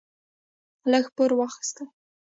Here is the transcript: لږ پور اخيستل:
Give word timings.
لږ 0.91 1.05
پور 1.15 1.31
اخيستل: 1.45 1.87